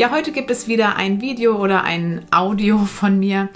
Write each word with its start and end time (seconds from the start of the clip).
Ja, 0.00 0.10
heute 0.12 0.32
gibt 0.32 0.50
es 0.50 0.66
wieder 0.66 0.96
ein 0.96 1.20
Video 1.20 1.62
oder 1.62 1.84
ein 1.84 2.24
Audio 2.30 2.78
von 2.86 3.18
mir 3.18 3.50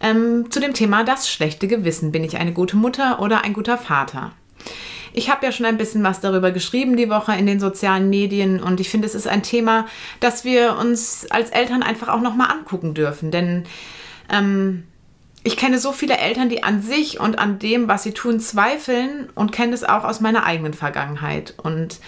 ähm, 0.00 0.50
zu 0.50 0.58
dem 0.58 0.72
Thema 0.72 1.04
das 1.04 1.30
schlechte 1.30 1.68
Gewissen. 1.68 2.10
Bin 2.10 2.24
ich 2.24 2.38
eine 2.38 2.54
gute 2.54 2.78
Mutter 2.78 3.20
oder 3.20 3.44
ein 3.44 3.52
guter 3.52 3.76
Vater? 3.76 4.32
Ich 5.12 5.28
habe 5.28 5.44
ja 5.44 5.52
schon 5.52 5.66
ein 5.66 5.76
bisschen 5.76 6.02
was 6.02 6.22
darüber 6.22 6.52
geschrieben 6.52 6.96
die 6.96 7.10
Woche 7.10 7.34
in 7.34 7.44
den 7.44 7.60
sozialen 7.60 8.08
Medien 8.08 8.62
und 8.62 8.80
ich 8.80 8.88
finde, 8.88 9.06
es 9.06 9.14
ist 9.14 9.28
ein 9.28 9.42
Thema, 9.42 9.84
das 10.20 10.42
wir 10.42 10.78
uns 10.78 11.26
als 11.30 11.50
Eltern 11.50 11.82
einfach 11.82 12.08
auch 12.08 12.22
nochmal 12.22 12.50
angucken 12.50 12.94
dürfen. 12.94 13.30
Denn 13.30 13.64
ähm, 14.32 14.84
ich 15.44 15.58
kenne 15.58 15.78
so 15.78 15.92
viele 15.92 16.16
Eltern, 16.16 16.48
die 16.48 16.62
an 16.62 16.80
sich 16.80 17.20
und 17.20 17.38
an 17.38 17.58
dem, 17.58 17.88
was 17.88 18.04
sie 18.04 18.12
tun, 18.12 18.40
zweifeln 18.40 19.28
und 19.34 19.52
kenne 19.52 19.74
es 19.74 19.84
auch 19.84 20.04
aus 20.04 20.20
meiner 20.22 20.44
eigenen 20.44 20.72
Vergangenheit. 20.72 21.52
Und 21.62 22.00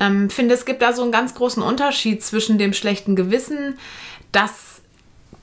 ähm, 0.00 0.30
finde, 0.30 0.54
es 0.54 0.64
gibt 0.64 0.82
da 0.82 0.92
so 0.92 1.02
einen 1.02 1.12
ganz 1.12 1.34
großen 1.34 1.62
Unterschied 1.62 2.22
zwischen 2.22 2.58
dem 2.58 2.72
schlechten 2.72 3.16
Gewissen, 3.16 3.78
das 4.32 4.80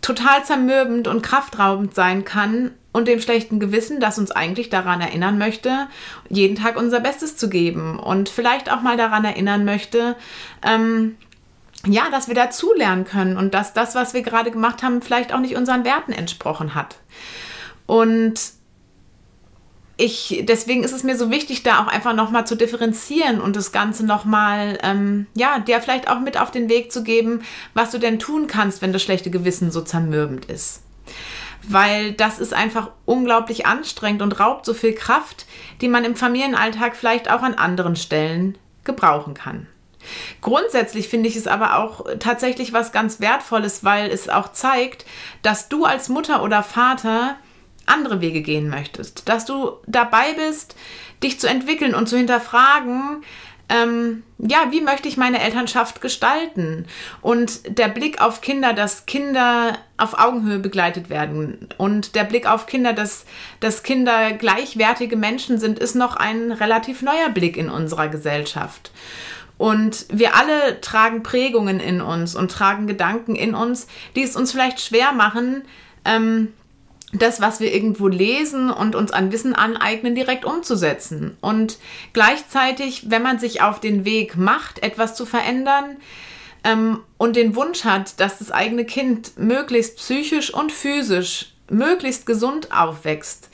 total 0.02 0.44
zermürbend 0.45 1.08
und 1.08 1.22
kraftraubend 1.22 1.94
sein 1.94 2.25
kann, 2.25 2.72
und 2.91 3.08
dem 3.08 3.22
schlechten 3.22 3.59
Gewissen, 3.59 4.00
das 4.00 4.17
uns 4.17 4.31
eigentlich 4.31 4.69
daran 4.69 5.02
erinnern 5.02 5.38
möchte, 5.38 5.88
jeden 6.30 6.56
Tag 6.56 6.75
unser 6.75 7.00
Bestes 7.00 7.38
zu 7.38 7.50
geben 7.50 8.00
und 8.00 8.30
vielleicht 8.30 8.72
auch 8.72 8.81
mal 8.81 8.97
daran 8.97 9.25
erinnern 9.25 9.64
möchte, 9.64 10.16
ähm, 10.66 11.16
ja, 11.86 12.09
dass 12.11 12.28
wir 12.28 12.36
dazulernen 12.36 13.06
können 13.06 13.38
und 13.38 13.53
dass 13.53 13.73
das, 13.73 13.95
was 13.95 14.13
wir 14.13 14.22
gerade 14.22 14.52
gemacht 14.52 14.84
haben, 14.84 15.02
vielleicht 15.02 15.34
auch 15.34 15.39
nicht 15.39 15.56
unseren 15.56 15.86
Werten 15.86 16.11
entsprochen 16.11 16.75
hat. 16.75 16.97
Und 17.86 18.39
ich, 20.00 20.44
deswegen 20.44 20.83
ist 20.83 20.94
es 20.94 21.03
mir 21.03 21.17
so 21.17 21.30
wichtig, 21.30 21.61
da 21.61 21.83
auch 21.83 21.88
einfach 21.88 22.14
nochmal 22.14 22.47
zu 22.47 22.55
differenzieren 22.55 23.42
und 23.42 23.55
das 23.55 23.72
Ganze 23.72 24.06
nochmal, 24.06 24.80
ähm, 24.81 25.28
ja, 25.36 25.59
dir 25.59 25.81
vielleicht 25.81 26.09
auch 26.09 26.22
mit 26.22 26.39
auf 26.39 26.52
den 26.52 26.69
Weg 26.69 26.91
zu 26.91 27.03
geben, 27.03 27.41
was 27.73 27.91
du 27.91 27.97
denn 27.97 28.17
tun 28.17 28.47
kannst, 28.47 28.81
wenn 28.81 28.94
das 28.94 29.03
schlechte 29.03 29.30
Gewissen 29.30 29.72
so 29.72 29.81
zermürbend 29.81 30.45
ist. 30.45 30.83
Weil 31.67 32.14
das 32.14 32.39
ist 32.39 32.53
einfach 32.53 32.91
unglaublich 33.06 33.66
anstrengend 33.66 34.22
und 34.22 34.39
raubt 34.39 34.66
so 34.66 34.73
viel 34.73 34.94
Kraft, 34.94 35.45
die 35.81 35.89
man 35.89 36.06
im 36.06 36.16
Familienalltag 36.16 36.95
vielleicht 36.95 37.30
auch 37.30 37.41
an 37.41 37.56
anderen 37.56 37.97
Stellen 37.97 38.58
gebrauchen 38.86 39.34
kann. 39.34 39.67
Grundsätzlich 40.39 41.09
finde 41.09 41.28
ich 41.28 41.36
es 41.36 41.45
aber 41.45 41.78
auch 41.78 42.06
tatsächlich 42.19 42.72
was 42.72 42.94
ganz 42.94 43.19
Wertvolles, 43.19 43.84
weil 43.84 44.09
es 44.09 44.30
auch 44.30 44.53
zeigt, 44.53 45.06
dass 45.41 45.67
du 45.67 45.84
als 45.84 46.08
Mutter 46.08 46.41
oder 46.41 46.63
Vater 46.63 47.36
andere 47.85 48.22
Wege 48.22 48.41
gehen 48.41 48.69
möchtest, 48.69 49.27
dass 49.30 49.45
du 49.45 49.72
dabei 49.88 50.33
bist, 50.33 50.75
dich 51.23 51.39
zu 51.39 51.47
entwickeln 51.47 51.95
und 51.95 52.08
zu 52.08 52.17
hinterfragen, 52.17 53.23
ähm, 53.69 54.23
ja, 54.39 54.72
wie 54.72 54.81
möchte 54.81 55.08
ich 55.08 55.16
meine 55.16 55.41
Elternschaft 55.41 56.02
gestalten? 56.02 56.85
Und 57.22 57.77
der 57.77 57.88
Blick 57.88 58.19
auf 58.19 58.41
Kinder, 58.41 58.73
dass 58.73 59.06
Kinder 59.06 59.78
auf 59.97 60.17
Augenhöhe 60.17 60.57
begleitet 60.57 61.09
werden 61.09 61.69
und 61.78 62.16
der 62.16 62.23
Blick 62.23 62.50
auf 62.50 62.66
Kinder, 62.66 62.94
dass, 62.94 63.25
dass 63.59 63.84
Kinder 63.84 64.31
gleichwertige 64.31 65.16
Menschen 65.16 65.59
sind, 65.59 65.78
ist 65.78 65.96
noch 65.96 66.16
ein 66.16 66.51
relativ 66.51 67.03
neuer 67.03 67.29
Blick 67.29 67.57
in 67.57 67.69
unserer 67.69 68.07
Gesellschaft. 68.07 68.91
Und 69.59 70.06
wir 70.09 70.35
alle 70.35 70.81
tragen 70.81 71.22
Prägungen 71.22 71.79
in 71.79 72.01
uns 72.01 72.35
und 72.35 72.50
tragen 72.50 72.88
Gedanken 72.88 73.35
in 73.35 73.53
uns, 73.53 73.88
die 74.16 74.23
es 74.23 74.35
uns 74.35 74.51
vielleicht 74.51 74.79
schwer 74.79 75.11
machen, 75.11 75.63
ähm, 76.06 76.53
das, 77.12 77.42
was 77.42 77.59
wir 77.59 77.74
irgendwo 77.74 78.08
lesen 78.08 78.70
und 78.70 78.96
uns 78.96 79.12
an 79.12 79.31
Wissen 79.31 79.56
aneignen, 79.56 80.16
direkt 80.16 80.46
umzusetzen. 80.46 81.38
Und 81.42 81.80
gleichzeitig, 82.14 83.09
wenn 83.09 83.24
man 83.24 83.40
sich 83.40 83.62
auf 83.62 83.80
den 83.80 84.06
Weg 84.06 84.38
macht, 84.38 84.84
etwas 84.84 85.16
zu 85.16 85.25
verändern 85.25 85.97
ähm, 86.64 87.00
und 87.18 87.36
den 87.36 87.56
Wunsch 87.56 87.84
hat, 87.84 88.20
dass 88.20 88.38
das 88.38 88.52
eigene 88.52 88.86
Kind 88.86 89.38
möglichst 89.40 89.97
psychisch 89.97 90.53
und 90.53 90.72
physisch 90.72 91.53
möglichst 91.72 92.25
gesund 92.25 92.72
aufwächst, 92.72 93.50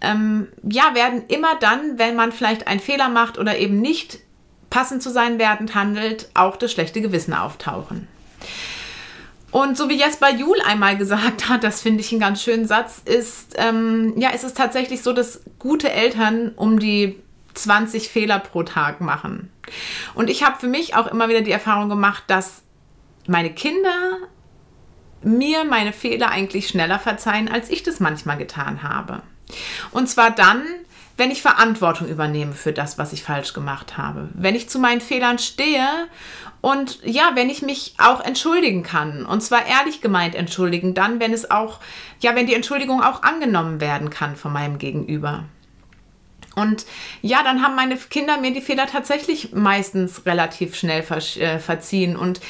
ähm, 0.00 0.48
ja, 0.62 0.94
werden 0.94 1.24
immer 1.28 1.56
dann, 1.58 1.98
wenn 1.98 2.16
man 2.16 2.32
vielleicht 2.32 2.66
einen 2.66 2.80
Fehler 2.80 3.08
macht 3.08 3.38
oder 3.38 3.58
eben 3.58 3.80
nicht 3.80 4.20
passend 4.70 5.02
zu 5.02 5.10
seinen 5.10 5.38
Werten 5.38 5.74
handelt, 5.74 6.28
auch 6.34 6.56
das 6.56 6.72
schlechte 6.72 7.00
Gewissen 7.00 7.32
auftauchen. 7.32 8.08
Und 9.56 9.78
so 9.78 9.88
wie 9.88 9.94
Jesper 9.94 10.30
Juhl 10.30 10.60
einmal 10.66 10.98
gesagt 10.98 11.48
hat, 11.48 11.64
das 11.64 11.80
finde 11.80 12.02
ich 12.02 12.12
einen 12.12 12.20
ganz 12.20 12.42
schönen 12.42 12.68
Satz, 12.68 13.00
ist, 13.02 13.54
ähm, 13.56 14.12
ja, 14.18 14.28
ist 14.28 14.44
es 14.44 14.52
tatsächlich 14.52 15.02
so, 15.02 15.14
dass 15.14 15.40
gute 15.58 15.90
Eltern 15.90 16.52
um 16.56 16.78
die 16.78 17.18
20 17.54 18.10
Fehler 18.10 18.38
pro 18.38 18.64
Tag 18.64 19.00
machen. 19.00 19.50
Und 20.14 20.28
ich 20.28 20.42
habe 20.42 20.60
für 20.60 20.66
mich 20.66 20.94
auch 20.94 21.06
immer 21.06 21.30
wieder 21.30 21.40
die 21.40 21.52
Erfahrung 21.52 21.88
gemacht, 21.88 22.24
dass 22.26 22.64
meine 23.28 23.48
Kinder 23.48 24.18
mir 25.22 25.64
meine 25.64 25.94
Fehler 25.94 26.28
eigentlich 26.28 26.68
schneller 26.68 26.98
verzeihen, 26.98 27.50
als 27.50 27.70
ich 27.70 27.82
das 27.82 27.98
manchmal 27.98 28.36
getan 28.36 28.82
habe. 28.82 29.22
Und 29.90 30.10
zwar 30.10 30.32
dann, 30.32 30.64
wenn 31.16 31.30
ich 31.30 31.42
Verantwortung 31.42 32.08
übernehme 32.08 32.52
für 32.52 32.72
das, 32.72 32.98
was 32.98 33.12
ich 33.12 33.22
falsch 33.22 33.52
gemacht 33.52 33.96
habe. 33.96 34.28
Wenn 34.34 34.54
ich 34.54 34.68
zu 34.68 34.78
meinen 34.78 35.00
Fehlern 35.00 35.38
stehe 35.38 35.86
und 36.60 36.98
ja, 37.04 37.30
wenn 37.34 37.48
ich 37.48 37.62
mich 37.62 37.94
auch 37.98 38.20
entschuldigen 38.20 38.82
kann, 38.82 39.24
und 39.24 39.42
zwar 39.42 39.66
ehrlich 39.66 40.00
gemeint 40.00 40.34
entschuldigen, 40.34 40.94
dann, 40.94 41.20
wenn 41.20 41.32
es 41.32 41.50
auch, 41.50 41.80
ja, 42.20 42.34
wenn 42.34 42.46
die 42.46 42.54
Entschuldigung 42.54 43.02
auch 43.02 43.22
angenommen 43.22 43.80
werden 43.80 44.10
kann 44.10 44.36
von 44.36 44.52
meinem 44.52 44.78
Gegenüber. 44.78 45.44
Und 46.56 46.86
ja, 47.20 47.42
dann 47.42 47.62
haben 47.62 47.76
meine 47.76 47.96
Kinder 47.96 48.38
mir 48.38 48.50
die 48.50 48.62
Fehler 48.62 48.86
tatsächlich 48.86 49.52
meistens 49.52 50.24
relativ 50.24 50.74
schnell 50.74 51.02
ver 51.02 51.18
äh, 51.36 51.58
verziehen. 51.58 52.16
Und 52.16 52.40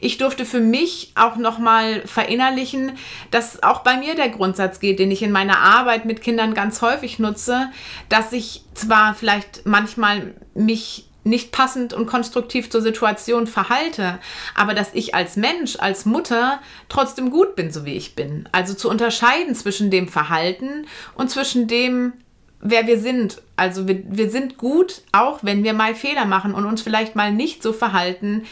ich 0.00 0.18
durfte 0.18 0.44
für 0.44 0.60
mich 0.60 1.12
auch 1.16 1.34
nochmal 1.36 2.02
verinnerlichen, 2.06 2.92
dass 3.32 3.64
auch 3.64 3.80
bei 3.80 3.96
mir 3.96 4.14
der 4.14 4.28
Grundsatz 4.28 4.78
geht, 4.78 5.00
den 5.00 5.10
ich 5.10 5.22
in 5.22 5.32
meiner 5.32 5.58
Arbeit 5.58 6.04
mit 6.04 6.22
Kindern 6.22 6.54
ganz 6.54 6.80
häufig 6.80 7.18
nutze, 7.18 7.68
dass 8.08 8.32
ich 8.32 8.62
zwar 8.74 9.14
vielleicht 9.14 9.66
manchmal 9.66 10.34
mich 10.54 11.08
nicht 11.26 11.50
passend 11.50 11.92
und 11.92 12.06
konstruktiv 12.06 12.70
zur 12.70 12.80
Situation 12.80 13.48
verhalte, 13.48 14.20
aber 14.54 14.74
dass 14.74 14.94
ich 14.94 15.14
als 15.14 15.34
Mensch, 15.34 15.76
als 15.76 16.06
Mutter 16.06 16.60
trotzdem 16.88 17.30
gut 17.30 17.56
bin, 17.56 17.72
so 17.72 17.84
wie 17.84 17.96
ich 17.96 18.14
bin. 18.14 18.48
Also 18.52 18.74
zu 18.74 18.88
unterscheiden 18.88 19.56
zwischen 19.56 19.90
dem 19.90 20.06
Verhalten 20.06 20.86
und 21.16 21.30
zwischen 21.30 21.66
dem, 21.66 22.12
wer 22.60 22.86
wir 22.86 22.98
sind. 22.98 23.42
Also 23.56 23.88
wir, 23.88 24.02
wir 24.06 24.30
sind 24.30 24.58
gut, 24.58 25.02
auch 25.12 25.40
wenn 25.42 25.64
wir 25.64 25.72
mal 25.72 25.94
Fehler 25.94 26.24
machen 26.24 26.54
und 26.54 26.64
uns 26.64 26.82
vielleicht 26.82 27.16
mal 27.16 27.32
nicht 27.32 27.62
so 27.62 27.72
verhalten, 27.72 28.44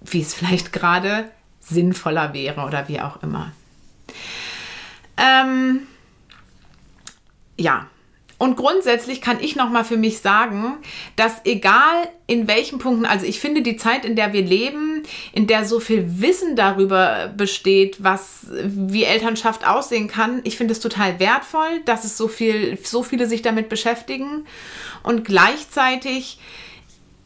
wie 0.00 0.20
es 0.20 0.34
vielleicht 0.34 0.72
gerade 0.72 1.30
sinnvoller 1.60 2.32
wäre 2.34 2.64
oder 2.64 2.88
wie 2.88 3.00
auch 3.00 3.22
immer. 3.22 3.52
Ähm, 5.16 5.86
ja, 7.58 7.86
und 8.40 8.56
grundsätzlich 8.56 9.20
kann 9.20 9.38
ich 9.38 9.54
noch 9.54 9.68
mal 9.68 9.84
für 9.84 9.98
mich 9.98 10.20
sagen, 10.20 10.78
dass 11.14 11.44
egal 11.44 12.08
in 12.26 12.48
welchen 12.48 12.78
Punkten, 12.78 13.04
also 13.04 13.26
ich 13.26 13.38
finde 13.38 13.60
die 13.60 13.76
Zeit, 13.76 14.06
in 14.06 14.16
der 14.16 14.32
wir 14.32 14.40
leben, 14.40 15.02
in 15.34 15.46
der 15.46 15.66
so 15.66 15.78
viel 15.78 16.22
Wissen 16.22 16.56
darüber 16.56 17.30
besteht, 17.36 18.02
was 18.02 18.46
wie 18.50 19.04
Elternschaft 19.04 19.68
aussehen 19.68 20.08
kann, 20.08 20.40
ich 20.44 20.56
finde 20.56 20.72
es 20.72 20.80
total 20.80 21.20
wertvoll, 21.20 21.82
dass 21.84 22.04
es 22.04 22.16
so 22.16 22.28
viel, 22.28 22.78
so 22.82 23.02
viele 23.02 23.26
sich 23.26 23.42
damit 23.42 23.68
beschäftigen. 23.68 24.46
Und 25.02 25.26
gleichzeitig 25.26 26.38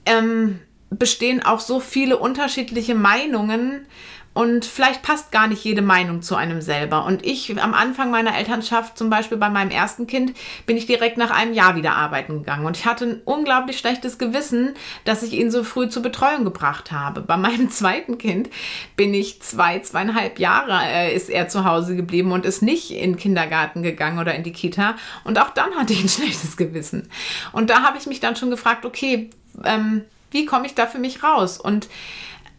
ähm, 0.06 0.58
bestehen 0.90 1.44
auch 1.44 1.60
so 1.60 1.78
viele 1.78 2.18
unterschiedliche 2.18 2.96
Meinungen 2.96 3.86
und 4.34 4.64
vielleicht 4.64 5.02
passt 5.02 5.30
gar 5.30 5.46
nicht 5.46 5.62
jede 5.62 5.80
Meinung 5.80 6.20
zu 6.20 6.34
einem 6.34 6.60
selber. 6.60 7.04
Und 7.04 7.24
ich 7.24 7.56
am 7.62 7.72
Anfang 7.72 8.10
meiner 8.10 8.36
Elternschaft, 8.36 8.98
zum 8.98 9.08
Beispiel 9.08 9.38
bei 9.38 9.48
meinem 9.48 9.70
ersten 9.70 10.08
Kind, 10.08 10.32
bin 10.66 10.76
ich 10.76 10.86
direkt 10.86 11.16
nach 11.16 11.30
einem 11.30 11.54
Jahr 11.54 11.76
wieder 11.76 11.94
arbeiten 11.94 12.40
gegangen. 12.40 12.66
Und 12.66 12.76
ich 12.76 12.84
hatte 12.84 13.04
ein 13.04 13.22
unglaublich 13.24 13.78
schlechtes 13.78 14.18
Gewissen, 14.18 14.74
dass 15.04 15.22
ich 15.22 15.34
ihn 15.34 15.52
so 15.52 15.62
früh 15.62 15.88
zur 15.88 16.02
Betreuung 16.02 16.42
gebracht 16.42 16.90
habe. 16.90 17.20
Bei 17.20 17.36
meinem 17.36 17.70
zweiten 17.70 18.18
Kind 18.18 18.50
bin 18.96 19.14
ich 19.14 19.40
zwei, 19.40 19.78
zweieinhalb 19.78 20.40
Jahre 20.40 20.80
äh, 20.84 21.14
ist 21.14 21.30
er 21.30 21.48
zu 21.48 21.64
Hause 21.64 21.94
geblieben 21.94 22.32
und 22.32 22.44
ist 22.44 22.60
nicht 22.60 22.90
in 22.90 23.12
den 23.12 23.16
Kindergarten 23.16 23.84
gegangen 23.84 24.18
oder 24.18 24.34
in 24.34 24.42
die 24.42 24.52
Kita. 24.52 24.96
Und 25.22 25.38
auch 25.38 25.50
dann 25.50 25.76
hatte 25.76 25.92
ich 25.92 26.02
ein 26.02 26.08
schlechtes 26.08 26.56
Gewissen. 26.56 27.08
Und 27.52 27.70
da 27.70 27.84
habe 27.84 27.98
ich 27.98 28.06
mich 28.06 28.18
dann 28.18 28.34
schon 28.34 28.50
gefragt, 28.50 28.84
okay, 28.84 29.30
ähm, 29.64 30.04
wie 30.32 30.44
komme 30.44 30.66
ich 30.66 30.74
da 30.74 30.88
für 30.88 30.98
mich 30.98 31.22
raus? 31.22 31.60
Und 31.60 31.88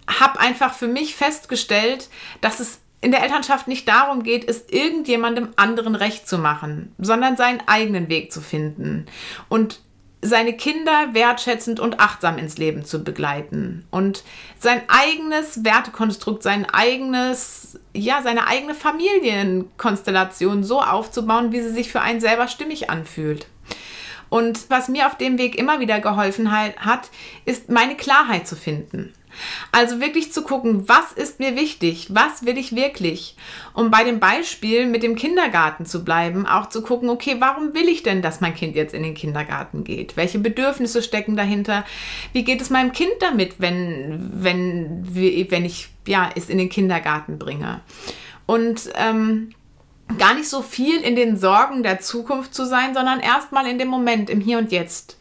habe 0.08 0.40
einfach 0.40 0.74
für 0.74 0.88
mich 0.88 1.16
festgestellt, 1.16 2.10
dass 2.42 2.60
es 2.60 2.80
in 3.02 3.12
der 3.12 3.22
Elternschaft 3.22 3.68
nicht 3.68 3.88
darum 3.88 4.24
geht, 4.24 4.50
es 4.50 4.66
irgendjemandem 4.70 5.50
anderen 5.58 5.96
recht 5.96 6.28
zu 6.28 6.38
machen, 6.38 6.94
sondern 6.98 7.38
seinen 7.38 7.62
eigenen 7.68 8.10
Weg 8.10 8.32
zu 8.32 8.42
finden 8.42 9.06
und 9.50 9.82
seine 10.22 10.54
Kinder 10.54 11.14
wertschätzend 11.14 11.80
und 11.80 12.00
achtsam 12.00 12.40
ins 12.40 12.58
Leben 12.58 12.84
zu 12.84 13.04
begleiten 13.04 13.86
und 13.92 14.24
sein 14.60 14.82
eigenes 14.88 15.64
Wertekonstrukt, 15.64 16.42
sein 16.42 16.66
eigenes, 16.66 17.80
ja, 17.94 18.22
seine 18.24 18.48
eigene 18.48 18.74
Familienkonstellation 18.74 20.64
so 20.64 20.82
aufzubauen, 20.82 21.52
wie 21.52 21.62
sie 21.62 21.70
sich 21.70 21.92
für 21.92 22.02
einen 22.02 22.22
selber 22.22 22.48
stimmig 22.48 22.90
anfühlt. 22.90 23.46
Und 24.30 24.70
was 24.70 24.90
mir 24.90 25.06
auf 25.06 25.18
dem 25.18 25.38
Weg 25.38 25.56
immer 25.56 25.80
wieder 25.80 26.00
geholfen 26.00 26.52
hat, 26.52 27.10
ist 27.46 27.70
meine 27.70 27.96
Klarheit 27.96 28.48
zu 28.48 28.56
finden. 28.56 29.14
Also 29.72 30.00
wirklich 30.00 30.32
zu 30.32 30.44
gucken, 30.44 30.88
was 30.88 31.12
ist 31.14 31.40
mir 31.40 31.56
wichtig, 31.56 32.08
was 32.12 32.46
will 32.46 32.58
ich 32.58 32.76
wirklich, 32.76 33.36
um 33.74 33.92
bei 33.92 34.04
dem 34.04 34.20
Beispiel 34.20 34.86
mit 34.86 35.04
dem 35.04 35.16
Kindergarten 35.16 35.86
zu 35.86 36.04
bleiben, 36.04 36.46
auch 36.46 36.70
zu 36.70 36.82
gucken, 36.82 37.10
okay, 37.10 37.38
warum 37.40 37.74
will 37.74 37.88
ich 37.88 38.04
denn, 38.04 38.22
dass 38.22 38.42
mein 38.42 38.56
Kind 38.56 38.76
jetzt 38.76 38.94
in 38.94 39.04
den 39.04 39.14
Kindergarten 39.14 39.84
geht? 39.84 40.18
Welche 40.18 40.40
Bedürfnisse 40.40 41.02
stecken 41.02 41.36
dahinter? 41.36 41.86
Wie 42.34 42.44
geht 42.44 42.62
es 42.62 42.70
meinem 42.70 42.92
Kind 42.92 43.14
damit, 43.20 43.56
wenn, 43.60 44.32
wenn, 44.34 45.08
wenn 45.14 45.66
ich 45.66 45.90
ja, 46.08 46.30
es 46.36 46.50
in 46.50 46.58
den 46.58 46.70
Kindergarten 46.70 47.38
bringe? 47.38 47.82
Und 48.46 48.90
ähm, 48.96 49.54
gar 50.18 50.36
nicht 50.36 50.50
so 50.50 50.62
viel 50.62 51.02
in 51.02 51.16
den 51.16 51.38
Sorgen 51.38 51.84
der 51.84 52.00
Zukunft 52.00 52.54
zu 52.54 52.66
sein, 52.66 52.94
sondern 52.94 53.20
erstmal 53.20 53.68
in 53.68 53.80
dem 53.80 53.88
Moment, 53.88 54.30
im 54.30 54.40
Hier 54.40 54.58
und 54.58 54.72
Jetzt. 54.72 55.18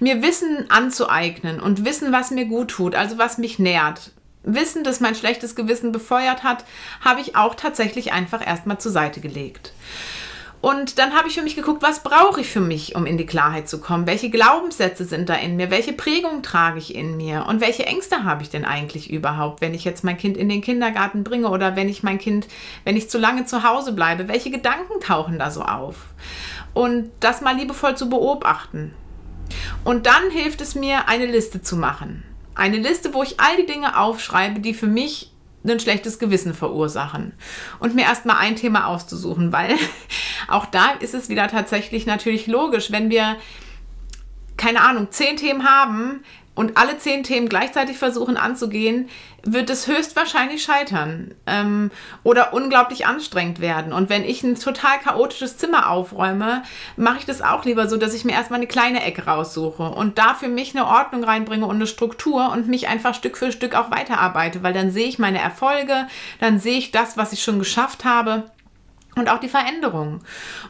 Mir 0.00 0.22
Wissen 0.22 0.70
anzueignen 0.70 1.60
und 1.60 1.84
Wissen, 1.84 2.12
was 2.12 2.30
mir 2.30 2.44
gut 2.44 2.68
tut, 2.68 2.94
also 2.94 3.18
was 3.18 3.38
mich 3.38 3.58
nährt. 3.58 4.12
Wissen, 4.42 4.84
das 4.84 5.00
mein 5.00 5.14
schlechtes 5.14 5.54
Gewissen 5.54 5.92
befeuert 5.92 6.42
hat, 6.42 6.64
habe 7.04 7.20
ich 7.20 7.36
auch 7.36 7.54
tatsächlich 7.54 8.12
einfach 8.12 8.46
erstmal 8.46 8.78
zur 8.78 8.92
Seite 8.92 9.20
gelegt. 9.20 9.72
Und 10.60 10.98
dann 10.98 11.14
habe 11.14 11.28
ich 11.28 11.34
für 11.34 11.42
mich 11.42 11.54
geguckt, 11.54 11.82
was 11.82 12.02
brauche 12.02 12.40
ich 12.40 12.48
für 12.48 12.60
mich, 12.60 12.96
um 12.96 13.06
in 13.06 13.16
die 13.16 13.26
Klarheit 13.26 13.68
zu 13.68 13.80
kommen? 13.80 14.08
Welche 14.08 14.28
Glaubenssätze 14.28 15.04
sind 15.04 15.28
da 15.28 15.34
in 15.34 15.54
mir? 15.54 15.70
Welche 15.70 15.92
Prägung 15.92 16.42
trage 16.42 16.78
ich 16.78 16.96
in 16.96 17.16
mir? 17.16 17.46
Und 17.46 17.60
welche 17.60 17.86
Ängste 17.86 18.24
habe 18.24 18.42
ich 18.42 18.50
denn 18.50 18.64
eigentlich 18.64 19.08
überhaupt, 19.10 19.60
wenn 19.60 19.72
ich 19.72 19.84
jetzt 19.84 20.02
mein 20.02 20.18
Kind 20.18 20.36
in 20.36 20.48
den 20.48 20.60
Kindergarten 20.60 21.22
bringe 21.22 21.48
oder 21.48 21.76
wenn 21.76 21.88
ich 21.88 22.02
mein 22.02 22.18
Kind, 22.18 22.48
wenn 22.84 22.96
ich 22.96 23.08
zu 23.08 23.18
lange 23.18 23.44
zu 23.44 23.62
Hause 23.62 23.92
bleibe? 23.92 24.26
Welche 24.26 24.50
Gedanken 24.50 25.00
tauchen 25.00 25.38
da 25.38 25.52
so 25.52 25.62
auf? 25.62 26.06
Und 26.74 27.12
das 27.20 27.40
mal 27.40 27.54
liebevoll 27.54 27.96
zu 27.96 28.08
beobachten. 28.08 28.94
Und 29.84 30.06
dann 30.06 30.30
hilft 30.30 30.60
es 30.60 30.74
mir, 30.74 31.08
eine 31.08 31.26
Liste 31.26 31.62
zu 31.62 31.76
machen. 31.76 32.24
Eine 32.54 32.78
Liste, 32.78 33.14
wo 33.14 33.22
ich 33.22 33.40
all 33.40 33.56
die 33.56 33.66
Dinge 33.66 33.98
aufschreibe, 33.98 34.60
die 34.60 34.74
für 34.74 34.86
mich 34.86 35.32
ein 35.64 35.80
schlechtes 35.80 36.18
Gewissen 36.18 36.54
verursachen. 36.54 37.32
Und 37.78 37.94
mir 37.94 38.04
erstmal 38.04 38.36
ein 38.36 38.56
Thema 38.56 38.86
auszusuchen, 38.86 39.52
weil 39.52 39.76
auch 40.48 40.66
da 40.66 40.92
ist 41.00 41.14
es 41.14 41.28
wieder 41.28 41.48
tatsächlich 41.48 42.06
natürlich 42.06 42.46
logisch, 42.46 42.90
wenn 42.90 43.10
wir 43.10 43.36
keine 44.58 44.82
Ahnung, 44.82 45.08
zehn 45.10 45.36
Themen 45.36 45.66
haben, 45.66 46.24
und 46.58 46.76
alle 46.76 46.98
zehn 46.98 47.22
Themen 47.22 47.48
gleichzeitig 47.48 47.98
versuchen 47.98 48.36
anzugehen, 48.36 49.08
wird 49.44 49.70
es 49.70 49.86
höchstwahrscheinlich 49.86 50.60
scheitern 50.64 51.36
ähm, 51.46 51.92
oder 52.24 52.52
unglaublich 52.52 53.06
anstrengend 53.06 53.60
werden. 53.60 53.92
Und 53.92 54.10
wenn 54.10 54.24
ich 54.24 54.42
ein 54.42 54.56
total 54.56 54.98
chaotisches 54.98 55.56
Zimmer 55.56 55.88
aufräume, 55.88 56.64
mache 56.96 57.18
ich 57.18 57.26
das 57.26 57.42
auch 57.42 57.64
lieber 57.64 57.88
so, 57.88 57.96
dass 57.96 58.12
ich 58.12 58.24
mir 58.24 58.32
erstmal 58.32 58.58
eine 58.58 58.66
kleine 58.66 59.04
Ecke 59.04 59.26
raussuche 59.26 59.84
und 59.84 60.18
da 60.18 60.34
für 60.34 60.48
mich 60.48 60.74
eine 60.74 60.88
Ordnung 60.88 61.22
reinbringe 61.22 61.64
und 61.64 61.76
eine 61.76 61.86
Struktur 61.86 62.50
und 62.50 62.66
mich 62.66 62.88
einfach 62.88 63.14
Stück 63.14 63.36
für 63.36 63.52
Stück 63.52 63.76
auch 63.76 63.92
weiterarbeite, 63.92 64.64
weil 64.64 64.72
dann 64.72 64.90
sehe 64.90 65.06
ich 65.06 65.20
meine 65.20 65.40
Erfolge, 65.40 66.08
dann 66.40 66.58
sehe 66.58 66.78
ich 66.78 66.90
das, 66.90 67.16
was 67.16 67.32
ich 67.32 67.44
schon 67.44 67.60
geschafft 67.60 68.04
habe 68.04 68.50
und 69.18 69.28
auch 69.28 69.40
die 69.40 69.48
Veränderung. 69.48 70.20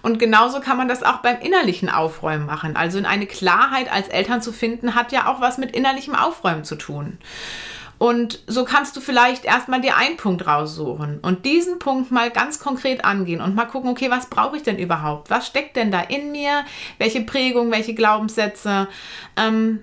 Und 0.03 0.19
genauso 0.19 0.61
kann 0.61 0.77
man 0.77 0.89
das 0.89 1.03
auch 1.03 1.19
beim 1.19 1.41
innerlichen 1.41 1.89
Aufräumen 1.89 2.47
machen. 2.47 2.77
Also 2.77 2.99
in 2.99 3.07
eine 3.07 3.27
Klarheit 3.27 3.91
als 3.93 4.09
Eltern 4.09 4.43
zu 4.43 4.53
finden, 4.53 4.95
hat 4.95 5.13
ja 5.13 5.27
auch 5.27 5.41
was 5.41 5.59
mit 5.59 5.75
innerlichem 5.75 6.15
Aufräumen 6.15 6.65
zu 6.65 6.77
tun. 6.77 7.19
Und 7.99 8.45
so 8.47 8.65
kannst 8.65 8.97
du 8.97 9.01
vielleicht 9.01 9.45
erstmal 9.45 9.81
dir 9.81 9.97
einen 9.97 10.17
Punkt 10.17 10.47
raussuchen 10.47 11.19
und 11.19 11.45
diesen 11.45 11.81
Punkt 11.81 12.13
mal 12.13 12.31
ganz 12.31 12.61
konkret 12.61 13.05
angehen 13.05 13.41
und 13.41 13.57
mal 13.57 13.67
gucken, 13.67 13.91
okay, 13.91 14.09
was 14.09 14.27
brauche 14.27 14.57
ich 14.57 14.63
denn 14.63 14.79
überhaupt? 14.79 15.31
Was 15.31 15.49
steckt 15.49 15.75
denn 15.75 15.91
da 15.91 16.01
in 16.01 16.31
mir? 16.31 16.65
Welche 16.99 17.23
Prägung, 17.23 17.73
welche 17.73 17.95
Glaubenssätze? 17.95 18.87
Ähm, 19.37 19.83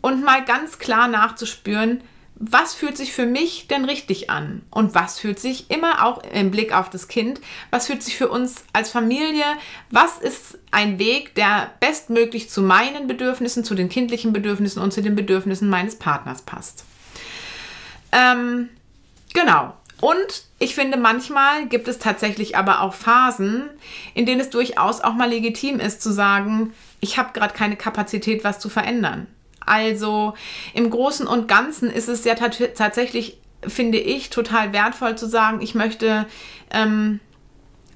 und 0.00 0.24
mal 0.24 0.42
ganz 0.44 0.78
klar 0.78 1.06
nachzuspüren, 1.06 2.00
was 2.40 2.74
fühlt 2.74 2.96
sich 2.96 3.12
für 3.12 3.26
mich 3.26 3.66
denn 3.66 3.84
richtig 3.84 4.30
an 4.30 4.62
und 4.70 4.94
was 4.94 5.18
fühlt 5.18 5.40
sich 5.40 5.70
immer 5.70 6.04
auch 6.04 6.22
im 6.22 6.52
Blick 6.52 6.72
auf 6.72 6.88
das 6.88 7.08
Kind, 7.08 7.40
was 7.70 7.88
fühlt 7.88 8.02
sich 8.02 8.16
für 8.16 8.28
uns 8.28 8.64
als 8.72 8.90
Familie, 8.90 9.44
was 9.90 10.18
ist 10.18 10.58
ein 10.70 11.00
Weg, 11.00 11.34
der 11.34 11.72
bestmöglich 11.80 12.48
zu 12.48 12.62
meinen 12.62 13.08
Bedürfnissen, 13.08 13.64
zu 13.64 13.74
den 13.74 13.88
kindlichen 13.88 14.32
Bedürfnissen 14.32 14.80
und 14.80 14.92
zu 14.92 15.02
den 15.02 15.16
Bedürfnissen 15.16 15.68
meines 15.68 15.96
Partners 15.96 16.42
passt. 16.42 16.84
Ähm, 18.12 18.68
genau. 19.34 19.74
Und 20.00 20.44
ich 20.60 20.76
finde, 20.76 20.96
manchmal 20.96 21.66
gibt 21.66 21.88
es 21.88 21.98
tatsächlich 21.98 22.56
aber 22.56 22.82
auch 22.82 22.94
Phasen, 22.94 23.68
in 24.14 24.26
denen 24.26 24.40
es 24.40 24.50
durchaus 24.50 25.00
auch 25.00 25.14
mal 25.14 25.28
legitim 25.28 25.80
ist 25.80 26.02
zu 26.02 26.12
sagen, 26.12 26.72
ich 27.00 27.18
habe 27.18 27.32
gerade 27.32 27.52
keine 27.52 27.74
Kapazität, 27.74 28.44
was 28.44 28.60
zu 28.60 28.68
verändern. 28.68 29.26
Also 29.68 30.34
im 30.74 30.90
Großen 30.90 31.26
und 31.26 31.48
Ganzen 31.48 31.90
ist 31.90 32.08
es 32.08 32.24
ja 32.24 32.34
tatsächlich, 32.34 33.38
finde 33.66 33.98
ich, 33.98 34.30
total 34.30 34.72
wertvoll 34.72 35.16
zu 35.16 35.26
sagen, 35.26 35.60
ich 35.60 35.74
möchte, 35.74 36.26
ähm, 36.72 37.20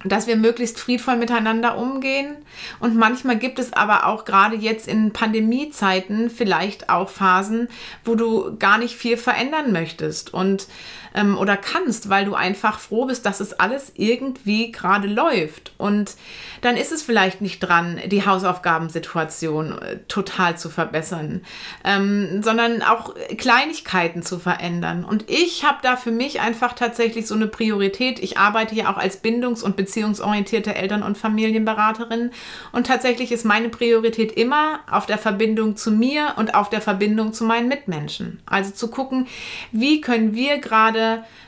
dass 0.04 0.26
wir 0.26 0.36
möglichst 0.36 0.80
friedvoll 0.80 1.16
miteinander 1.16 1.78
umgehen. 1.78 2.36
Und 2.80 2.96
manchmal 2.96 3.36
gibt 3.36 3.58
es 3.58 3.72
aber 3.72 4.06
auch 4.06 4.24
gerade 4.24 4.56
jetzt 4.56 4.88
in 4.88 5.12
Pandemiezeiten 5.12 6.30
vielleicht 6.30 6.88
auch 6.88 7.08
Phasen, 7.08 7.68
wo 8.04 8.14
du 8.14 8.56
gar 8.58 8.78
nicht 8.78 8.96
viel 8.96 9.16
verändern 9.16 9.72
möchtest 9.72 10.34
und 10.34 10.66
ähm, 11.14 11.36
oder 11.38 11.56
kannst, 11.56 12.08
weil 12.08 12.24
du 12.24 12.34
einfach 12.34 12.78
froh 12.78 13.06
bist, 13.06 13.26
dass 13.26 13.40
es 13.40 13.52
alles 13.54 13.92
irgendwie 13.96 14.72
gerade 14.72 15.08
läuft. 15.08 15.72
Und 15.78 16.16
dann 16.60 16.76
ist 16.76 16.92
es 16.92 17.02
vielleicht 17.02 17.40
nicht 17.40 17.60
dran, 17.60 18.00
die 18.06 18.24
Hausaufgabensituation 18.24 19.78
äh, 19.78 19.98
total 20.08 20.56
zu 20.56 20.70
verbessern, 20.70 21.42
ähm, 21.84 22.42
sondern 22.42 22.82
auch 22.82 23.14
Kleinigkeiten 23.36 24.22
zu 24.22 24.38
verändern. 24.38 25.04
Und 25.04 25.28
ich 25.28 25.64
habe 25.64 25.78
da 25.82 25.96
für 25.96 26.10
mich 26.10 26.40
einfach 26.40 26.72
tatsächlich 26.72 27.26
so 27.26 27.34
eine 27.34 27.46
Priorität. 27.46 28.18
Ich 28.20 28.38
arbeite 28.38 28.74
ja 28.74 28.92
auch 28.92 28.96
als 28.96 29.22
bindungs- 29.22 29.62
und 29.62 29.76
beziehungsorientierte 29.76 30.74
Eltern- 30.74 31.02
und 31.02 31.18
Familienberaterin. 31.18 32.30
Und 32.72 32.86
tatsächlich 32.86 33.32
ist 33.32 33.44
meine 33.44 33.68
Priorität 33.68 34.32
immer 34.32 34.80
auf 34.90 35.06
der 35.06 35.18
Verbindung 35.18 35.76
zu 35.76 35.90
mir 35.90 36.34
und 36.36 36.54
auf 36.54 36.70
der 36.70 36.80
Verbindung 36.80 37.32
zu 37.32 37.44
meinen 37.44 37.68
Mitmenschen. 37.68 38.40
Also 38.46 38.70
zu 38.70 38.88
gucken, 38.88 39.26
wie 39.72 40.00
können 40.00 40.34
wir 40.34 40.58
gerade 40.58 41.01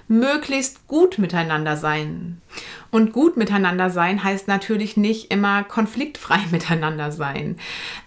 möglichst 0.08 0.87
gut 0.87 1.18
miteinander 1.18 1.76
sein. 1.76 2.40
Und 2.90 3.12
gut 3.12 3.37
miteinander 3.37 3.90
sein 3.90 4.23
heißt 4.23 4.49
natürlich 4.49 4.96
nicht 4.96 5.30
immer 5.30 5.64
konfliktfrei 5.64 6.38
miteinander 6.50 7.12
sein. 7.12 7.56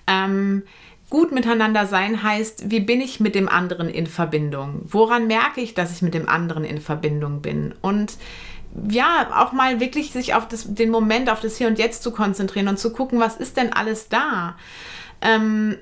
Ähm, 0.07 0.63
gut 1.09 1.31
miteinander 1.31 1.85
sein 1.85 2.23
heißt, 2.23 2.69
wie 2.69 2.79
bin 2.79 3.01
ich 3.01 3.19
mit 3.19 3.35
dem 3.35 3.49
anderen 3.49 3.89
in 3.89 4.07
Verbindung? 4.07 4.81
Woran 4.85 5.27
merke 5.27 5.61
ich, 5.61 5.73
dass 5.73 5.91
ich 5.91 6.01
mit 6.01 6.13
dem 6.13 6.29
anderen 6.29 6.63
in 6.63 6.81
Verbindung 6.81 7.41
bin? 7.41 7.73
Und 7.81 8.17
ja, 8.89 9.29
auch 9.33 9.53
mal 9.53 9.79
wirklich 9.79 10.11
sich 10.11 10.33
auf 10.33 10.47
das, 10.47 10.73
den 10.73 10.91
Moment, 10.91 11.29
auf 11.29 11.39
das 11.39 11.57
Hier 11.57 11.67
und 11.67 11.79
Jetzt 11.79 12.03
zu 12.03 12.11
konzentrieren 12.11 12.67
und 12.67 12.77
zu 12.77 12.91
gucken, 12.93 13.19
was 13.19 13.37
ist 13.37 13.57
denn 13.57 13.73
alles 13.73 14.09
da? 14.09 14.55
Ähm, 15.21 15.77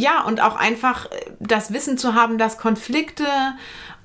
ja, 0.00 0.22
und 0.22 0.40
auch 0.40 0.56
einfach 0.56 1.06
das 1.38 1.72
Wissen 1.72 1.98
zu 1.98 2.14
haben, 2.14 2.38
dass 2.38 2.58
Konflikte 2.58 3.26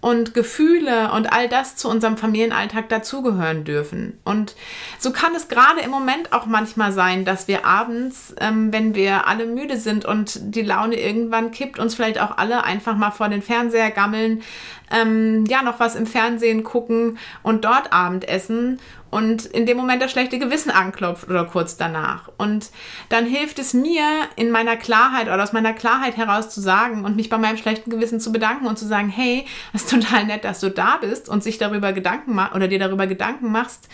und 0.05 0.35
Gefühle 0.35 1.11
und 1.13 1.33
all 1.33 1.49
das 1.49 1.77
zu 1.77 1.89
unserem 1.89 2.15
Familienalltag 2.15 2.89
dazugehören 2.89 3.63
dürfen. 3.63 4.19
Und 4.23 4.55
so 4.99 5.11
kann 5.11 5.33
es 5.33 5.47
gerade 5.47 5.81
im 5.81 5.89
Moment 5.89 6.31
auch 6.31 6.45
manchmal 6.45 6.91
sein, 6.91 7.25
dass 7.25 7.47
wir 7.47 7.65
abends, 7.65 8.35
ähm, 8.39 8.71
wenn 8.71 8.93
wir 8.93 9.25
alle 9.25 9.47
müde 9.47 9.77
sind 9.77 10.05
und 10.05 10.53
die 10.53 10.61
Laune 10.61 10.99
irgendwann 10.99 11.49
kippt, 11.49 11.79
uns 11.79 11.95
vielleicht 11.95 12.21
auch 12.21 12.37
alle 12.37 12.63
einfach 12.63 12.95
mal 12.95 13.09
vor 13.09 13.29
den 13.29 13.41
Fernseher 13.41 13.89
gammeln, 13.89 14.43
ähm, 14.91 15.45
ja, 15.47 15.63
noch 15.63 15.79
was 15.79 15.95
im 15.95 16.05
Fernsehen 16.05 16.63
gucken 16.63 17.17
und 17.41 17.65
dort 17.65 17.91
Abendessen 17.91 18.79
und 19.15 19.45
in 19.45 19.65
dem 19.65 19.77
Moment 19.77 20.01
das 20.01 20.11
schlechte 20.11 20.39
Gewissen 20.39 20.71
anklopft 20.71 21.29
oder 21.29 21.45
kurz 21.45 21.77
danach. 21.77 22.29
Und 22.37 22.69
dann 23.07 23.25
hilft 23.25 23.59
es 23.59 23.73
mir, 23.73 24.03
in 24.35 24.51
meiner 24.51 24.75
Klarheit 24.75 25.27
oder 25.27 25.41
aus 25.41 25.53
meiner 25.53 25.71
Klarheit 25.71 26.17
heraus 26.17 26.49
zu 26.49 26.59
sagen 26.59 27.05
und 27.05 27.15
mich 27.15 27.29
bei 27.29 27.37
meinem 27.37 27.55
schlechten 27.55 27.89
Gewissen 27.89 28.19
zu 28.19 28.33
bedanken 28.33 28.67
und 28.67 28.77
zu 28.77 28.85
sagen, 28.85 29.07
hey, 29.07 29.45
ist 29.71 29.89
total 30.01 30.25
nett, 30.25 30.43
dass 30.43 30.59
du 30.59 30.69
da 30.69 30.97
bist 30.97 31.29
und 31.29 31.43
sich 31.43 31.57
darüber 31.57 31.93
Gedanken 31.93 32.35
machst 32.35 32.55
oder 32.55 32.67
dir 32.67 32.79
darüber 32.79 33.07
Gedanken 33.07 33.51
machst. 33.51 33.87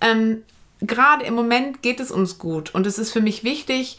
Ähm, 0.00 0.42
Gerade 0.80 1.24
im 1.24 1.34
Moment 1.34 1.82
geht 1.82 2.00
es 2.00 2.10
uns 2.10 2.36
gut 2.38 2.74
und 2.74 2.86
es 2.86 2.98
ist 2.98 3.12
für 3.12 3.22
mich 3.22 3.42
wichtig, 3.42 3.98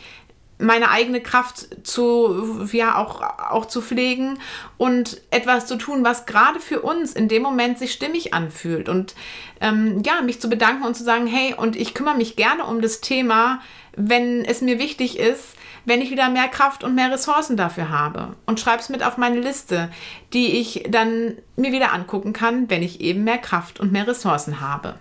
meine 0.57 0.89
eigene 0.89 1.19
Kraft 1.21 1.85
zu, 1.85 2.67
ja, 2.71 2.97
auch, 2.97 3.21
auch 3.21 3.65
zu 3.65 3.81
pflegen 3.81 4.39
und 4.77 5.21
etwas 5.31 5.65
zu 5.65 5.77
tun, 5.77 6.05
was 6.05 6.25
gerade 6.25 6.59
für 6.59 6.81
uns 6.81 7.13
in 7.13 7.27
dem 7.27 7.41
Moment 7.41 7.77
sich 7.77 7.91
stimmig 7.91 8.33
anfühlt. 8.33 8.87
Und 8.87 9.15
ähm, 9.59 10.01
ja, 10.05 10.21
mich 10.21 10.39
zu 10.39 10.49
bedanken 10.49 10.85
und 10.85 10.95
zu 10.95 11.03
sagen, 11.03 11.27
hey, 11.27 11.53
und 11.55 11.75
ich 11.75 11.93
kümmere 11.93 12.15
mich 12.15 12.35
gerne 12.35 12.65
um 12.65 12.81
das 12.81 13.01
Thema, 13.01 13.61
wenn 13.95 14.45
es 14.45 14.61
mir 14.61 14.79
wichtig 14.79 15.19
ist, 15.19 15.55
wenn 15.85 16.01
ich 16.01 16.11
wieder 16.11 16.29
mehr 16.29 16.47
Kraft 16.47 16.83
und 16.83 16.95
mehr 16.95 17.11
Ressourcen 17.11 17.57
dafür 17.57 17.89
habe. 17.89 18.35
Und 18.45 18.59
schreibe 18.59 18.81
es 18.81 18.89
mit 18.89 19.03
auf 19.03 19.17
meine 19.17 19.39
Liste, 19.39 19.89
die 20.33 20.57
ich 20.59 20.85
dann 20.89 21.37
mir 21.55 21.71
wieder 21.71 21.93
angucken 21.93 22.33
kann, 22.33 22.69
wenn 22.69 22.83
ich 22.83 23.01
eben 23.01 23.23
mehr 23.23 23.37
Kraft 23.37 23.79
und 23.79 23.91
mehr 23.91 24.07
Ressourcen 24.07 24.59
habe. 24.59 24.95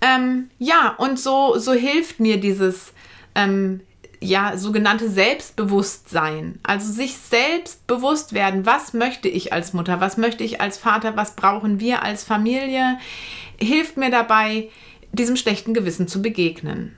Ähm, 0.00 0.50
ja, 0.58 0.94
und 0.98 1.18
so, 1.18 1.58
so 1.58 1.72
hilft 1.72 2.18
mir 2.18 2.40
dieses 2.40 2.92
ähm, 3.34 3.80
ja, 4.22 4.56
sogenannte 4.56 5.08
Selbstbewusstsein. 5.08 6.58
Also 6.62 6.92
sich 6.92 7.16
selbst 7.16 7.86
bewusst 7.86 8.32
werden, 8.32 8.66
was 8.66 8.92
möchte 8.94 9.28
ich 9.28 9.52
als 9.52 9.72
Mutter, 9.72 10.00
was 10.00 10.16
möchte 10.16 10.44
ich 10.44 10.60
als 10.60 10.78
Vater, 10.78 11.16
was 11.16 11.36
brauchen 11.36 11.80
wir 11.80 12.02
als 12.02 12.24
Familie, 12.24 12.98
hilft 13.60 13.96
mir 13.96 14.10
dabei, 14.10 14.70
diesem 15.12 15.36
schlechten 15.36 15.74
Gewissen 15.74 16.08
zu 16.08 16.22
begegnen. 16.22 16.96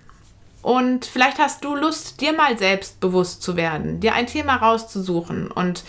Und 0.65 1.05
vielleicht 1.05 1.39
hast 1.39 1.63
du 1.63 1.77
Lust, 1.77 2.23
dir 2.23 2.33
mal 2.33 2.57
selbstbewusst 2.57 3.43
zu 3.43 3.55
werden, 3.55 4.01
dir 4.01 4.15
ein 4.15 4.27
Thema 4.27 4.57
rauszusuchen 4.57 5.51
und 5.51 5.85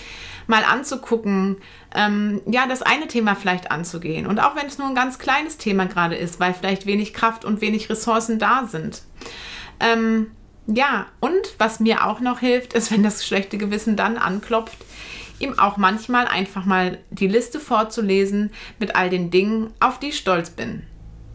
mal 0.48 0.66
anzugucken, 0.66 1.56
ähm, 1.96 2.42
ja, 2.46 2.68
das 2.68 2.82
eine 2.82 3.08
Thema 3.08 3.36
vielleicht 3.36 3.72
anzugehen. 3.72 4.28
Und 4.28 4.40
auch 4.40 4.58
wenn 4.58 4.66
es 4.66 4.78
nur 4.78 4.90
ein 4.90 4.94
ganz 4.94 5.18
kleines 5.18 5.58
Thema 5.58 5.86
gerade 5.86 6.16
ist, 6.16 6.42
weil 6.42 6.54
vielleicht 6.54 6.86
wenig 6.86 7.14
Kraft 7.14 7.46
und 7.46 7.62
wenig 7.62 7.90
Ressourcen 7.90 8.38
da 8.38 8.66
sind. 8.70 9.04
Ähm, 9.80 10.32
ja, 10.68 11.06
und 11.22 11.56
was 11.58 11.80
mir 11.80 12.06
auch 12.06 12.20
noch 12.20 12.42
hilft, 12.42 12.74
ist, 12.74 12.92
wenn 12.92 13.02
das 13.02 13.26
schlechte 13.26 13.58
Gewissen 13.58 13.96
dann 13.96 14.18
anklopft, 14.18 14.80
ihm 15.40 15.58
auch 15.58 15.78
manchmal 15.78 16.28
einfach 16.28 16.66
mal 16.66 16.98
die 17.12 17.30
Liste 17.30 17.62
vorzulesen 17.62 18.52
mit 18.78 18.98
all 18.98 19.10
den 19.10 19.32
Dingen, 19.32 19.72
auf 19.80 20.00
die 20.00 20.10
ich 20.10 20.18
stolz 20.18 20.50
bin. 20.50 20.84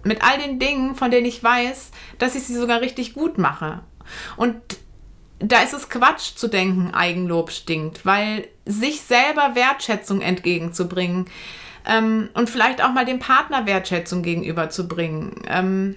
Mit 0.02 0.23
all 0.23 0.38
den 0.38 0.59
Dingen, 0.59 0.95
von 0.95 1.11
denen 1.11 1.26
ich 1.26 1.42
weiß, 1.42 1.90
dass 2.19 2.35
ich 2.35 2.45
sie 2.45 2.54
sogar 2.54 2.80
richtig 2.80 3.14
gut 3.14 3.38
mache. 3.38 3.80
Und 4.37 4.57
da 5.38 5.62
ist 5.62 5.75
es 5.75 5.88
Quatsch 5.88 6.37
zu 6.37 6.49
denken, 6.49 6.92
Eigenlob 6.92 7.50
stinkt, 7.50 8.04
weil 8.04 8.49
sich 8.66 9.00
selber 9.00 9.54
Wertschätzung 9.54 10.21
entgegenzubringen 10.21 11.26
ähm, 11.87 12.28
und 12.35 12.50
vielleicht 12.50 12.83
auch 12.83 12.92
mal 12.92 13.07
dem 13.07 13.19
Partner 13.19 13.66
Wertschätzung 13.66 14.23
gegenüberzubringen, 14.23 15.35
ähm, 15.49 15.97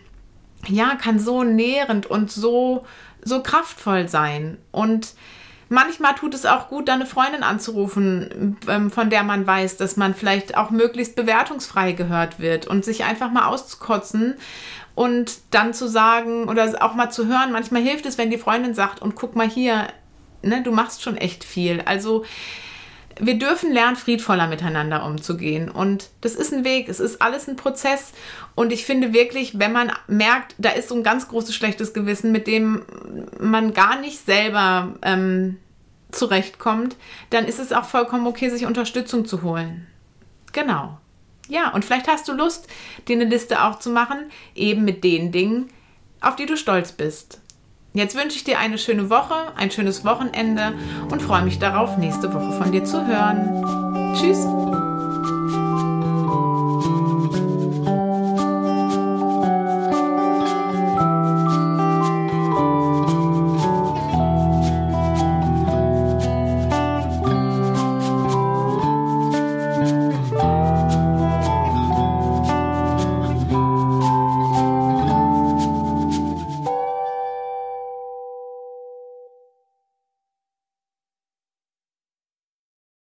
ja, 0.67 0.95
kann 0.95 1.19
so 1.19 1.43
nährend 1.43 2.05
und 2.05 2.31
so 2.31 2.85
so 3.25 3.41
kraftvoll 3.41 4.07
sein. 4.07 4.57
Und 4.71 5.13
manchmal 5.73 6.13
tut 6.13 6.35
es 6.35 6.45
auch 6.45 6.69
gut, 6.69 6.87
eine 6.87 7.07
Freundin 7.07 7.41
anzurufen, 7.41 8.57
ähm, 8.67 8.91
von 8.91 9.09
der 9.09 9.23
man 9.23 9.45
weiß, 9.47 9.77
dass 9.77 9.97
man 9.97 10.13
vielleicht 10.13 10.55
auch 10.55 10.69
möglichst 10.69 11.15
bewertungsfrei 11.15 11.93
gehört 11.93 12.39
wird 12.39 12.67
und 12.67 12.85
sich 12.85 13.03
einfach 13.03 13.31
mal 13.31 13.47
auszukotzen 13.47 14.35
und 14.93 15.39
dann 15.49 15.73
zu 15.73 15.87
sagen 15.87 16.47
oder 16.47 16.71
auch 16.81 16.93
mal 16.93 17.09
zu 17.09 17.27
hören. 17.27 17.51
Manchmal 17.51 17.81
hilft 17.81 18.05
es, 18.05 18.19
wenn 18.19 18.29
die 18.29 18.37
Freundin 18.37 18.75
sagt, 18.75 19.01
und 19.01 19.15
guck 19.15 19.35
mal 19.35 19.49
hier, 19.49 19.87
ne, 20.43 20.61
du 20.61 20.71
machst 20.71 21.01
schon 21.01 21.17
echt 21.17 21.43
viel. 21.43 21.81
Also 21.81 22.23
wir 23.19 23.39
dürfen 23.39 23.71
lernen, 23.71 23.95
friedvoller 23.95 24.47
miteinander 24.47 25.05
umzugehen. 25.05 25.69
Und 25.69 26.09
das 26.21 26.35
ist 26.35 26.53
ein 26.53 26.63
Weg, 26.63 26.87
es 26.87 26.99
ist 26.99 27.21
alles 27.21 27.47
ein 27.47 27.55
Prozess. 27.55 28.11
Und 28.53 28.71
ich 28.71 28.85
finde 28.85 29.13
wirklich, 29.13 29.57
wenn 29.57 29.71
man 29.71 29.91
merkt, 30.07 30.55
da 30.59 30.69
ist 30.69 30.89
so 30.89 30.95
ein 30.95 31.03
ganz 31.03 31.27
großes 31.27 31.55
schlechtes 31.55 31.93
Gewissen, 31.93 32.31
mit 32.31 32.45
dem 32.45 32.83
man 33.39 33.73
gar 33.73 33.99
nicht 33.99 34.23
selber 34.23 34.95
ähm, 35.01 35.57
zurechtkommt, 36.13 36.95
dann 37.29 37.45
ist 37.45 37.59
es 37.59 37.73
auch 37.73 37.85
vollkommen 37.85 38.27
okay, 38.27 38.49
sich 38.49 38.65
Unterstützung 38.65 39.25
zu 39.25 39.41
holen. 39.41 39.87
Genau. 40.51 40.97
Ja, 41.49 41.73
und 41.73 41.83
vielleicht 41.83 42.07
hast 42.07 42.27
du 42.27 42.33
Lust, 42.33 42.67
dir 43.07 43.15
eine 43.15 43.25
Liste 43.25 43.63
auch 43.63 43.79
zu 43.79 43.89
machen, 43.89 44.31
eben 44.55 44.85
mit 44.85 45.03
den 45.03 45.31
Dingen, 45.31 45.69
auf 46.21 46.35
die 46.35 46.45
du 46.45 46.55
stolz 46.55 46.93
bist. 46.93 47.41
Jetzt 47.93 48.15
wünsche 48.15 48.37
ich 48.37 48.43
dir 48.43 48.57
eine 48.57 48.77
schöne 48.77 49.09
Woche, 49.09 49.53
ein 49.55 49.69
schönes 49.69 50.03
Wochenende 50.03 50.73
und 51.11 51.21
freue 51.21 51.43
mich 51.43 51.59
darauf, 51.59 51.97
nächste 51.97 52.33
Woche 52.33 52.51
von 52.53 52.71
dir 52.71 52.83
zu 52.83 53.05
hören. 53.05 54.15
Tschüss! 54.15 54.92